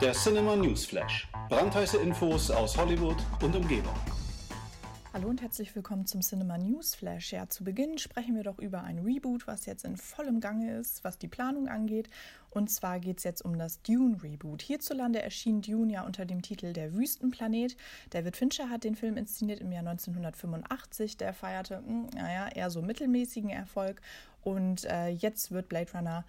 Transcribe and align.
Der 0.00 0.12
Cinema 0.12 0.56
News 0.56 0.84
Flash. 0.84 1.28
Brandheiße 1.48 1.98
Infos 1.98 2.50
aus 2.50 2.76
Hollywood 2.76 3.16
und 3.42 3.54
Umgebung. 3.54 3.94
Hallo 5.12 5.28
und 5.28 5.40
herzlich 5.40 5.76
willkommen 5.76 6.06
zum 6.06 6.22
Cinema 6.22 6.58
News 6.58 6.96
Flash. 6.96 7.32
Ja, 7.32 7.48
zu 7.48 7.62
Beginn 7.62 7.98
sprechen 7.98 8.34
wir 8.34 8.42
doch 8.42 8.58
über 8.58 8.82
ein 8.82 8.98
Reboot, 8.98 9.46
was 9.46 9.64
jetzt 9.64 9.84
in 9.84 9.96
vollem 9.96 10.40
Gange 10.40 10.76
ist, 10.76 11.04
was 11.04 11.18
die 11.18 11.28
Planung 11.28 11.68
angeht. 11.68 12.10
Und 12.50 12.68
zwar 12.68 12.98
geht 12.98 13.18
es 13.18 13.24
jetzt 13.24 13.44
um 13.44 13.56
das 13.56 13.80
Dune 13.82 14.20
Reboot. 14.20 14.60
Hierzulande 14.60 15.22
erschien 15.22 15.62
Dune 15.62 15.92
ja 15.92 16.02
unter 16.04 16.24
dem 16.24 16.42
Titel 16.42 16.72
Der 16.72 16.94
Wüstenplanet. 16.94 17.76
David 18.10 18.36
Fincher 18.36 18.68
hat 18.70 18.82
den 18.82 18.96
Film 18.96 19.16
inszeniert 19.16 19.60
im 19.60 19.70
Jahr 19.70 19.86
1985. 19.86 21.16
Der 21.16 21.32
feierte, 21.32 21.76
hm, 21.76 22.08
naja, 22.16 22.48
eher 22.48 22.70
so 22.70 22.82
mittelmäßigen 22.82 23.50
Erfolg. 23.50 24.00
Und 24.42 24.84
äh, 24.84 25.08
jetzt 25.08 25.52
wird 25.52 25.68
Blade 25.68 25.92
Runner 25.92 26.24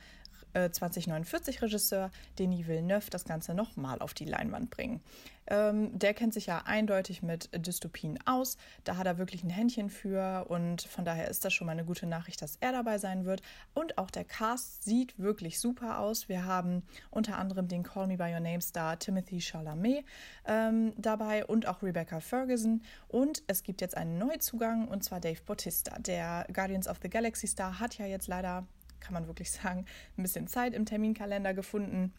2049 0.71 1.57
äh, 1.57 1.59
Regisseur 1.59 2.11
Denis 2.39 2.67
Villeneuve 2.67 3.09
das 3.09 3.25
Ganze 3.25 3.53
nochmal 3.53 3.99
auf 3.99 4.13
die 4.13 4.25
Leinwand 4.25 4.69
bringen. 4.69 5.01
Ähm, 5.47 5.97
der 5.97 6.13
kennt 6.13 6.33
sich 6.33 6.47
ja 6.47 6.63
eindeutig 6.65 7.21
mit 7.21 7.49
Dystopien 7.53 8.19
aus. 8.25 8.57
Da 8.83 8.97
hat 8.97 9.05
er 9.05 9.17
wirklich 9.17 9.43
ein 9.43 9.49
Händchen 9.49 9.89
für 9.89 10.45
und 10.49 10.81
von 10.81 11.05
daher 11.05 11.27
ist 11.27 11.45
das 11.45 11.53
schon 11.53 11.67
mal 11.67 11.73
eine 11.73 11.85
gute 11.85 12.07
Nachricht, 12.07 12.41
dass 12.41 12.57
er 12.61 12.71
dabei 12.71 12.97
sein 12.97 13.25
wird. 13.25 13.41
Und 13.73 13.97
auch 13.97 14.09
der 14.09 14.23
Cast 14.23 14.83
sieht 14.83 15.17
wirklich 15.19 15.59
super 15.59 15.99
aus. 15.99 16.29
Wir 16.29 16.45
haben 16.45 16.83
unter 17.11 17.37
anderem 17.37 17.67
den 17.67 17.83
Call 17.83 18.07
Me 18.07 18.17
By 18.17 18.33
Your 18.33 18.39
Name 18.39 18.61
Star 18.61 18.97
Timothy 18.97 19.39
Chalamet 19.39 20.03
ähm, 20.47 20.93
dabei 20.97 21.45
und 21.45 21.67
auch 21.67 21.83
Rebecca 21.83 22.19
Ferguson. 22.19 22.81
Und 23.07 23.43
es 23.47 23.63
gibt 23.63 23.81
jetzt 23.81 23.95
einen 23.95 24.17
Neuzugang 24.17 24.87
und 24.87 25.03
zwar 25.03 25.19
Dave 25.19 25.41
Bautista. 25.45 25.97
Der 25.99 26.47
Guardians 26.51 26.87
of 26.87 26.97
the 27.01 27.09
Galaxy 27.09 27.47
Star 27.47 27.79
hat 27.79 27.97
ja 27.97 28.05
jetzt 28.05 28.27
leider 28.27 28.65
kann 28.99 29.13
man 29.13 29.27
wirklich 29.27 29.51
sagen, 29.51 29.85
ein 30.17 30.21
bisschen 30.23 30.47
Zeit 30.47 30.73
im 30.73 30.85
Terminkalender 30.85 31.53
gefunden, 31.53 32.13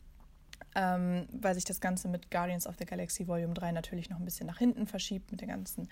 ähm, 0.74 1.26
weil 1.32 1.54
sich 1.54 1.64
das 1.64 1.80
Ganze 1.80 2.08
mit 2.08 2.30
Guardians 2.30 2.66
of 2.66 2.76
the 2.78 2.84
Galaxy 2.84 3.26
Volume 3.26 3.54
3 3.54 3.72
natürlich 3.72 4.10
noch 4.10 4.18
ein 4.18 4.24
bisschen 4.24 4.46
nach 4.46 4.58
hinten 4.58 4.86
verschiebt 4.86 5.30
mit 5.30 5.40
der 5.40 5.48
ganzen 5.48 5.88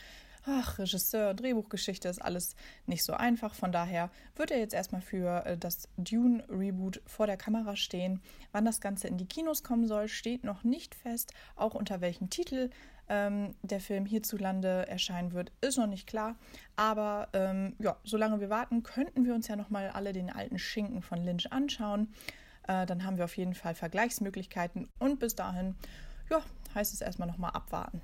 ach, 0.46 0.78
Regisseur, 0.78 1.34
Drehbuchgeschichte 1.34 2.08
ist 2.08 2.20
alles 2.20 2.54
nicht 2.86 3.04
so 3.04 3.14
einfach. 3.14 3.54
Von 3.54 3.72
daher 3.72 4.10
wird 4.36 4.50
er 4.50 4.58
jetzt 4.58 4.74
erstmal 4.74 5.00
für 5.00 5.44
äh, 5.46 5.58
das 5.58 5.88
Dune-Reboot 5.96 7.02
vor 7.06 7.26
der 7.26 7.36
Kamera 7.36 7.76
stehen. 7.76 8.20
Wann 8.52 8.64
das 8.64 8.80
Ganze 8.80 9.08
in 9.08 9.18
die 9.18 9.26
Kinos 9.26 9.62
kommen 9.62 9.86
soll, 9.86 10.08
steht 10.08 10.44
noch 10.44 10.64
nicht 10.64 10.94
fest. 10.94 11.32
Auch 11.56 11.74
unter 11.74 12.00
welchem 12.00 12.30
Titel 12.30 12.70
ähm, 13.08 13.54
der 13.62 13.80
Film 13.80 14.06
hierzulande 14.06 14.86
erscheinen 14.88 15.32
wird, 15.32 15.52
ist 15.60 15.78
noch 15.78 15.86
nicht 15.86 16.06
klar. 16.06 16.36
Aber 16.76 17.28
ähm, 17.32 17.74
ja, 17.78 17.96
solange 18.04 18.40
wir 18.40 18.50
warten, 18.50 18.82
könnten 18.82 19.24
wir 19.24 19.34
uns 19.34 19.48
ja 19.48 19.56
nochmal 19.56 19.90
alle 19.90 20.12
den 20.12 20.30
alten 20.30 20.58
Schinken 20.58 21.02
von 21.02 21.22
Lynch 21.22 21.52
anschauen. 21.52 22.12
Äh, 22.66 22.86
dann 22.86 23.04
haben 23.04 23.16
wir 23.18 23.24
auf 23.24 23.36
jeden 23.36 23.54
Fall 23.54 23.74
Vergleichsmöglichkeiten 23.74 24.88
und 24.98 25.20
bis 25.20 25.34
dahin, 25.34 25.74
ja, 26.30 26.40
heißt 26.74 26.92
es 26.94 27.00
erstmal 27.00 27.28
nochmal 27.28 27.50
abwarten. 27.52 28.00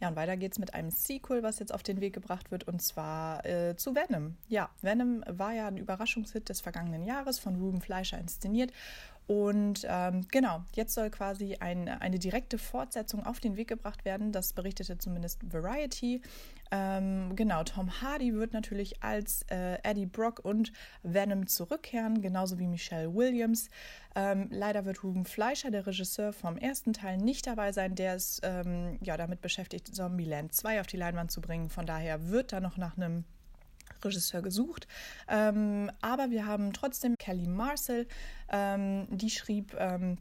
Ja, 0.00 0.08
und 0.08 0.16
weiter 0.16 0.36
geht's 0.36 0.58
mit 0.58 0.74
einem 0.74 0.90
Sequel, 0.90 1.42
was 1.42 1.58
jetzt 1.58 1.74
auf 1.74 1.82
den 1.82 2.00
Weg 2.00 2.14
gebracht 2.14 2.50
wird, 2.50 2.66
und 2.66 2.80
zwar 2.80 3.44
äh, 3.44 3.76
zu 3.76 3.94
Venom. 3.94 4.36
Ja, 4.48 4.70
Venom 4.80 5.22
war 5.26 5.52
ja 5.52 5.68
ein 5.68 5.76
Überraschungshit 5.76 6.48
des 6.48 6.60
vergangenen 6.60 7.04
Jahres 7.04 7.38
von 7.38 7.56
Ruben 7.56 7.80
Fleischer 7.80 8.18
inszeniert 8.18 8.72
und 9.30 9.86
ähm, 9.88 10.26
genau, 10.32 10.64
jetzt 10.74 10.92
soll 10.92 11.08
quasi 11.08 11.54
ein, 11.60 11.88
eine 11.88 12.18
direkte 12.18 12.58
Fortsetzung 12.58 13.24
auf 13.24 13.38
den 13.38 13.56
Weg 13.56 13.68
gebracht 13.68 14.04
werden. 14.04 14.32
Das 14.32 14.52
berichtete 14.54 14.98
zumindest 14.98 15.38
Variety. 15.52 16.20
Ähm, 16.70 17.34
genau, 17.34 17.64
Tom 17.64 18.00
Hardy 18.00 18.34
wird 18.34 18.52
natürlich 18.52 19.02
als 19.02 19.42
äh, 19.50 19.78
Eddie 19.82 20.06
Brock 20.06 20.40
und 20.44 20.72
Venom 21.02 21.46
zurückkehren, 21.46 22.22
genauso 22.22 22.58
wie 22.58 22.66
Michelle 22.66 23.12
Williams. 23.14 23.70
Ähm, 24.14 24.48
leider 24.50 24.84
wird 24.84 25.02
Ruben 25.02 25.24
Fleischer, 25.24 25.70
der 25.70 25.86
Regisseur 25.86 26.32
vom 26.32 26.56
ersten 26.56 26.92
Teil, 26.92 27.16
nicht 27.16 27.46
dabei 27.46 27.72
sein. 27.72 27.94
Der 27.94 28.14
ist 28.14 28.40
ähm, 28.44 28.98
ja 29.02 29.16
damit 29.16 29.40
beschäftigt, 29.40 29.94
Zombieland 29.94 30.54
2 30.54 30.80
auf 30.80 30.86
die 30.86 30.96
Leinwand 30.96 31.30
zu 31.30 31.40
bringen. 31.40 31.70
Von 31.70 31.86
daher 31.86 32.28
wird 32.28 32.52
da 32.52 32.60
noch 32.60 32.76
nach 32.76 32.96
einem 32.96 33.24
Regisseur 34.04 34.42
gesucht. 34.42 34.86
Ähm, 35.28 35.90
aber 36.00 36.30
wir 36.30 36.46
haben 36.46 36.72
trotzdem 36.72 37.16
Kelly 37.18 37.46
Marcel, 37.46 38.06
ähm, 38.50 39.06
die 39.10 39.30
schrieb 39.30 39.74
ähm, 39.78 40.18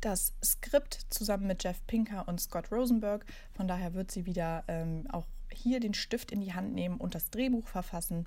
das 0.00 0.34
Skript 0.44 1.06
zusammen 1.10 1.46
mit 1.46 1.64
Jeff 1.64 1.84
Pinker 1.86 2.28
und 2.28 2.40
Scott 2.40 2.70
Rosenberg. 2.70 3.24
Von 3.52 3.66
daher 3.66 3.94
wird 3.94 4.10
sie 4.10 4.26
wieder 4.26 4.64
ähm, 4.68 5.06
auch 5.10 5.26
hier 5.56 5.80
den 5.80 5.94
Stift 5.94 6.30
in 6.30 6.40
die 6.40 6.54
Hand 6.54 6.74
nehmen 6.74 6.98
und 6.98 7.14
das 7.14 7.30
Drehbuch 7.30 7.66
verfassen. 7.66 8.26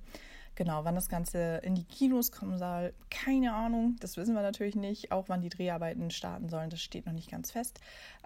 Genau, 0.55 0.83
wann 0.83 0.95
das 0.95 1.09
Ganze 1.09 1.57
in 1.63 1.75
die 1.75 1.85
Kinos 1.85 2.31
kommen 2.31 2.57
soll, 2.57 2.93
keine 3.09 3.53
Ahnung. 3.53 3.95
Das 3.99 4.17
wissen 4.17 4.35
wir 4.35 4.41
natürlich 4.41 4.75
nicht. 4.75 5.11
Auch 5.11 5.29
wann 5.29 5.41
die 5.41 5.49
Dreharbeiten 5.49 6.11
starten 6.11 6.49
sollen, 6.49 6.69
das 6.69 6.81
steht 6.81 7.05
noch 7.05 7.13
nicht 7.13 7.31
ganz 7.31 7.51
fest. 7.51 7.79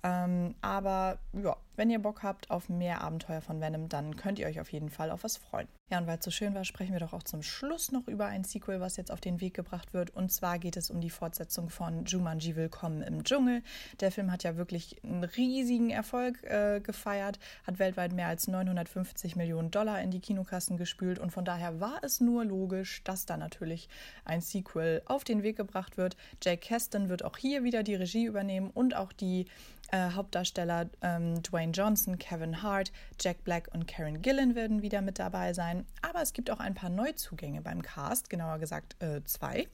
Ähm, 0.04 0.56
aber 0.62 1.20
ja, 1.32 1.56
wenn 1.76 1.90
ihr 1.90 2.00
Bock 2.00 2.24
habt 2.24 2.50
auf 2.50 2.70
mehr 2.70 3.02
Abenteuer 3.02 3.42
von 3.42 3.62
Venom, 3.62 3.88
dann 3.88 4.18
könnt 4.18 4.38
ihr 4.38 4.48
euch 4.48 4.60
auf 4.60 4.72
jeden 4.72 4.90
Fall 4.90 5.10
auf 5.12 5.24
was 5.24 5.38
freuen. 5.38 5.68
Ja, 5.90 6.00
und 6.00 6.08
weil 6.08 6.18
es 6.18 6.26
so 6.26 6.32
schön 6.32 6.54
war, 6.56 6.66
sprechen 6.66 6.94
wir 6.94 7.00
doch 7.00 7.14
auch 7.14 7.24
zum 7.24 7.42
Schluss 7.42 7.92
noch 7.92 8.08
über 8.08 8.26
ein 8.26 8.44
Sequel, 8.44 8.82
was 8.82 8.98
jetzt 8.98 9.12
auf 9.12 9.22
den 9.22 9.42
Weg 9.42 9.54
gebracht 9.54 9.94
wird. 9.94 10.10
Und 10.10 10.32
zwar 10.32 10.60
geht 10.60 10.76
es 10.76 10.90
um 10.90 11.02
die 11.02 11.10
Fortsetzung 11.10 11.70
von 11.70 12.06
Jumanji 12.06 12.56
Willkommen 12.56 13.02
im 13.02 13.24
Dschungel. 13.24 13.64
Der 14.02 14.12
Film 14.12 14.32
hat 14.32 14.44
ja 14.44 14.58
wirklich 14.58 15.04
einen 15.04 15.24
riesigen 15.24 15.90
Erfolg 15.90 16.44
äh, 16.44 16.80
gefeiert, 16.82 17.40
hat 17.66 17.80
weltweit 17.80 18.12
mehr 18.12 18.28
als 18.28 18.48
950 18.48 19.36
Millionen 19.36 19.72
Dollar 19.72 20.02
in 20.02 20.12
die 20.12 20.20
Kinokassen 20.20 20.78
gespült 20.78 21.20
und 21.20 21.32
von 21.32 21.46
daher 21.46 21.80
war 21.80 22.00
es 22.02 22.13
nur 22.22 22.46
logisch, 22.46 23.04
dass 23.04 23.26
da 23.26 23.38
natürlich 23.38 23.90
ein 24.26 24.42
Sequel 24.42 25.02
auf 25.06 25.24
den 25.24 25.44
Weg 25.44 25.58
gebracht 25.58 25.98
wird. 25.98 26.16
Jake 26.42 26.62
Keston 26.62 27.10
wird 27.10 27.24
auch 27.24 27.38
hier 27.38 27.64
wieder 27.64 27.84
die 27.84 27.96
Regie 27.96 28.26
übernehmen 28.26 28.70
und 28.70 28.96
auch 28.96 29.14
die 29.14 29.48
äh, 29.92 30.12
Hauptdarsteller 30.12 30.90
ähm, 31.02 31.42
Dwayne 31.44 31.72
Johnson, 31.72 32.18
Kevin 32.18 32.64
Hart, 32.64 32.92
Jack 33.20 33.44
Black 33.44 33.70
und 33.74 33.88
Karen 33.88 34.22
Gillan 34.22 34.56
werden 34.56 34.82
wieder 34.82 35.02
mit 35.02 35.20
dabei 35.20 35.54
sein. 35.54 35.86
Aber 36.02 36.22
es 36.22 36.34
gibt 36.34 36.50
auch 36.50 36.60
ein 36.60 36.74
paar 36.74 36.90
Neuzugänge 36.90 37.62
beim 37.62 37.82
Cast, 37.82 38.30
genauer 38.30 38.58
gesagt 38.60 38.96
äh, 39.04 39.24
zwei. 39.26 39.68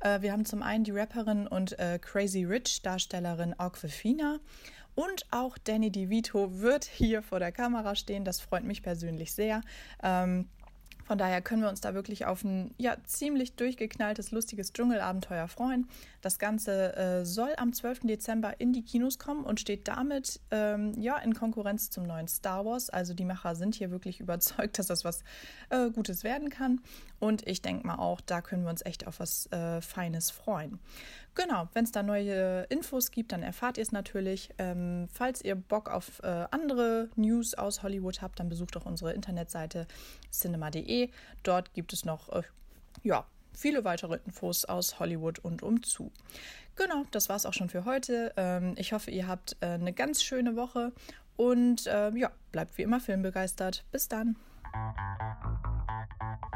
Äh, 0.00 0.20
wir 0.20 0.32
haben 0.32 0.44
zum 0.44 0.62
einen 0.62 0.84
die 0.84 0.90
Rapperin 0.90 1.46
und 1.46 1.78
äh, 1.78 1.98
Crazy 2.00 2.44
Rich 2.44 2.82
Darstellerin 2.82 3.54
Aquafina 3.58 4.40
und 4.94 5.26
auch 5.30 5.56
Danny 5.58 5.90
DeVito 5.90 6.60
wird 6.60 6.84
hier 6.84 7.22
vor 7.22 7.38
der 7.38 7.52
Kamera 7.52 7.94
stehen. 7.94 8.24
Das 8.24 8.40
freut 8.40 8.64
mich 8.64 8.82
persönlich 8.82 9.32
sehr. 9.32 9.62
Ähm, 10.02 10.48
von 11.04 11.18
daher 11.18 11.42
können 11.42 11.62
wir 11.62 11.68
uns 11.68 11.80
da 11.80 11.94
wirklich 11.94 12.26
auf 12.26 12.44
ein 12.44 12.74
ja, 12.78 12.96
ziemlich 13.04 13.54
durchgeknalltes, 13.56 14.30
lustiges 14.30 14.72
Dschungelabenteuer 14.72 15.48
freuen. 15.48 15.88
Das 16.20 16.38
Ganze 16.38 16.96
äh, 16.96 17.24
soll 17.24 17.52
am 17.56 17.72
12. 17.72 18.00
Dezember 18.00 18.60
in 18.60 18.72
die 18.72 18.82
Kinos 18.82 19.18
kommen 19.18 19.44
und 19.44 19.60
steht 19.60 19.88
damit 19.88 20.40
ähm, 20.50 20.92
ja, 21.00 21.18
in 21.18 21.34
Konkurrenz 21.34 21.90
zum 21.90 22.04
neuen 22.04 22.28
Star 22.28 22.64
Wars. 22.64 22.90
Also 22.90 23.14
die 23.14 23.24
Macher 23.24 23.54
sind 23.54 23.74
hier 23.74 23.90
wirklich 23.90 24.20
überzeugt, 24.20 24.78
dass 24.78 24.86
das 24.86 25.04
was 25.04 25.24
äh, 25.70 25.90
Gutes 25.90 26.24
werden 26.24 26.50
kann. 26.50 26.80
Und 27.18 27.46
ich 27.46 27.62
denke 27.62 27.86
mal 27.86 27.96
auch, 27.96 28.20
da 28.20 28.40
können 28.40 28.64
wir 28.64 28.70
uns 28.70 28.84
echt 28.84 29.06
auf 29.06 29.20
was 29.20 29.46
äh, 29.52 29.80
Feines 29.80 30.30
freuen. 30.30 30.80
Genau, 31.34 31.66
wenn 31.72 31.84
es 31.84 31.92
da 31.92 32.02
neue 32.02 32.64
Infos 32.64 33.10
gibt, 33.10 33.32
dann 33.32 33.42
erfahrt 33.42 33.78
ihr 33.78 33.82
es 33.82 33.92
natürlich. 33.92 34.50
Ähm, 34.58 35.08
falls 35.10 35.40
ihr 35.42 35.54
Bock 35.54 35.88
auf 35.88 36.22
äh, 36.22 36.46
andere 36.50 37.08
News 37.16 37.54
aus 37.54 37.82
Hollywood 37.82 38.20
habt, 38.20 38.38
dann 38.38 38.50
besucht 38.50 38.76
doch 38.76 38.84
unsere 38.84 39.14
Internetseite 39.14 39.86
cinema.de. 40.30 40.91
Dort 41.42 41.72
gibt 41.74 41.92
es 41.92 42.04
noch 42.04 42.28
äh, 42.30 42.42
ja, 43.02 43.24
viele 43.52 43.84
weitere 43.84 44.18
Infos 44.26 44.64
aus 44.64 44.98
Hollywood 44.98 45.38
und 45.40 45.62
umzu. 45.62 46.12
Genau, 46.76 47.04
das 47.10 47.28
war 47.28 47.36
es 47.36 47.46
auch 47.46 47.52
schon 47.52 47.68
für 47.68 47.84
heute. 47.84 48.32
Ähm, 48.36 48.74
ich 48.76 48.92
hoffe, 48.92 49.10
ihr 49.10 49.26
habt 49.26 49.56
äh, 49.60 49.66
eine 49.66 49.92
ganz 49.92 50.22
schöne 50.22 50.56
Woche 50.56 50.92
und 51.36 51.86
äh, 51.86 52.10
ja, 52.16 52.30
bleibt 52.50 52.78
wie 52.78 52.82
immer 52.82 53.00
filmbegeistert. 53.00 53.84
Bis 53.90 54.08
dann. 54.08 54.36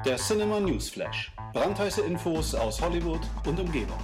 Der 0.05 0.17
Cinema 0.17 0.61
News 0.61 0.89
Flash. 0.89 1.33
Brandheiße 1.53 2.03
Infos 2.03 2.55
aus 2.55 2.81
Hollywood 2.81 3.21
und 3.47 3.61
Umgebung. 3.61 3.99